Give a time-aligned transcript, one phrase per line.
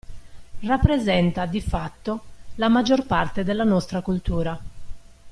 [0.61, 2.23] Rappresenta, di fatto,
[2.55, 4.59] la maggior parte della nostra cultura.